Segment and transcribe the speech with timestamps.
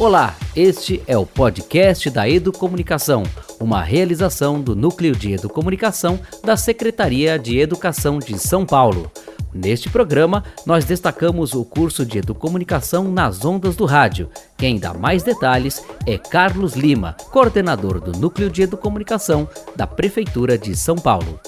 [0.00, 3.22] Olá, este é o podcast da Educomunicação,
[3.60, 9.12] uma realização do Núcleo de Educomunicação da Secretaria de Educação de São Paulo.
[9.52, 14.30] Neste programa, nós destacamos o curso de Educomunicação nas ondas do rádio.
[14.56, 19.46] Quem dá mais detalhes é Carlos Lima, coordenador do Núcleo de Educomunicação
[19.76, 21.38] da Prefeitura de São Paulo.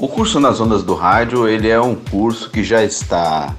[0.00, 3.54] O curso nas ondas do rádio ele é um curso que já está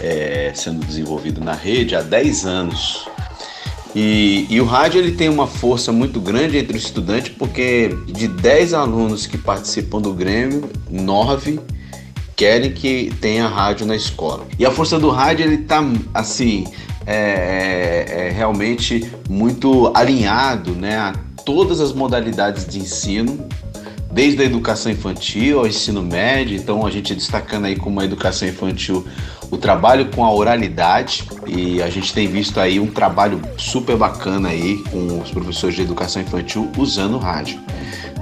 [0.00, 3.13] é, sendo desenvolvido na rede há 10 anos.
[3.94, 8.26] E, e, o rádio ele tem uma força muito grande entre os estudantes, porque de
[8.26, 11.60] 10 alunos que participam do Grêmio, 9
[12.34, 14.46] querem que tenha rádio na escola.
[14.58, 15.80] E a força do rádio ele está
[16.12, 16.64] assim
[17.06, 21.12] é, é, é, realmente muito alinhado né, a
[21.44, 23.46] todas as modalidades de ensino,
[24.14, 26.56] desde a educação infantil ao ensino médio.
[26.56, 29.04] Então a gente destacando aí como a educação infantil
[29.50, 34.48] o trabalho com a oralidade e a gente tem visto aí um trabalho super bacana
[34.48, 37.60] aí com os professores de educação infantil usando o rádio.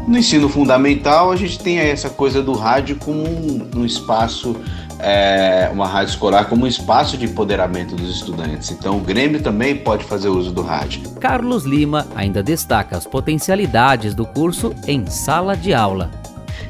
[0.08, 4.56] No ensino fundamental, a gente tem essa coisa do rádio como um, um espaço,
[5.02, 8.70] é, uma rádio escolar como um espaço de empoderamento dos estudantes.
[8.70, 11.02] Então, o Grêmio também pode fazer uso do rádio.
[11.20, 16.08] Carlos Lima ainda destaca as potencialidades do curso em sala de aula.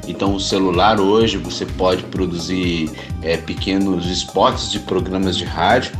[0.07, 5.93] Então, o celular hoje você pode produzir é, pequenos spots de programas de rádio.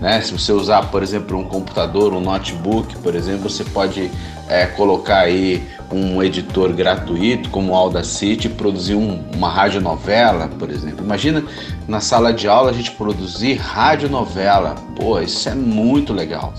[0.00, 0.20] Né?
[0.20, 4.10] Se você usar, por exemplo, um computador, um notebook, por exemplo, você pode
[4.48, 11.04] é, colocar aí um editor gratuito como o Audacity produzir um, uma radionovela, por exemplo.
[11.04, 11.44] Imagina
[11.88, 14.76] na sala de aula a gente produzir radionovela.
[14.96, 16.54] Pô, isso é muito legal.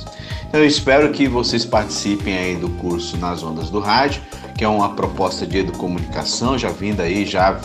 [0.52, 4.22] Eu espero que vocês participem aí do curso Nas Ondas do Rádio
[4.62, 7.60] que é uma proposta de educomunicação, já vinda aí já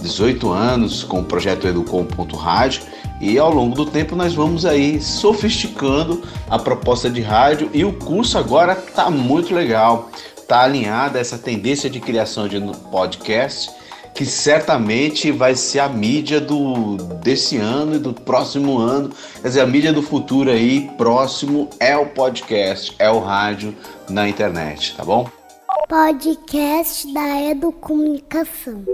[0.00, 2.84] 18 anos com o projeto Educom.rádio
[3.20, 7.92] e ao longo do tempo nós vamos aí sofisticando a proposta de rádio e o
[7.92, 10.08] curso agora está muito legal,
[10.48, 12.58] está alinhada essa tendência de criação de
[12.90, 13.70] podcast
[14.14, 19.10] que certamente vai ser a mídia do desse ano e do próximo ano,
[19.42, 23.76] quer dizer, a mídia do futuro aí próximo é o podcast, é o rádio
[24.08, 25.30] na internet, tá bom?
[25.86, 28.84] podcast da Educomunicação.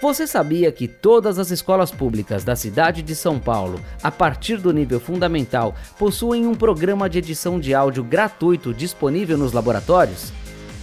[0.00, 4.72] Você sabia que todas as escolas públicas da cidade de São Paulo, a partir do
[4.72, 10.32] nível fundamental, possuem um programa de edição de áudio gratuito disponível nos laboratórios?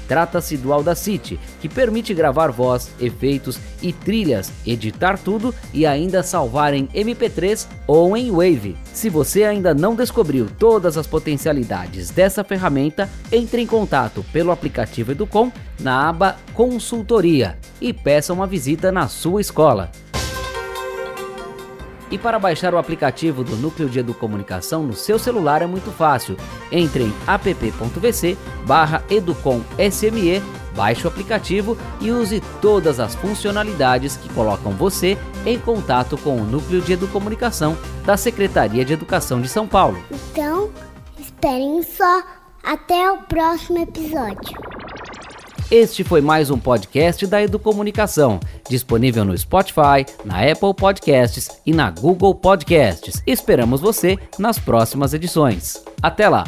[0.07, 6.73] Trata-se do Audacity, que permite gravar voz, efeitos e trilhas, editar tudo e ainda salvar
[6.73, 8.77] em MP3 ou em Wave.
[8.93, 15.11] Se você ainda não descobriu todas as potencialidades dessa ferramenta, entre em contato pelo aplicativo
[15.11, 19.91] Educom na aba Consultoria e peça uma visita na sua escola.
[22.09, 26.37] E para baixar o aplicativo do Núcleo de Educomunicação no seu celular é muito fácil.
[26.71, 30.41] Entre em app.vc barra educomsme,
[30.75, 36.45] baixe o aplicativo e use todas as funcionalidades que colocam você em contato com o
[36.45, 39.97] Núcleo de Educomunicação da Secretaria de Educação de São Paulo.
[40.11, 40.69] Então,
[41.19, 42.23] esperem só.
[42.63, 44.57] Até o próximo episódio.
[45.69, 48.39] Este foi mais um podcast da Educomunicação,
[48.69, 53.21] disponível no Spotify, na Apple Podcasts e na Google Podcasts.
[53.27, 55.83] Esperamos você nas próximas edições.
[56.01, 56.45] Até lá!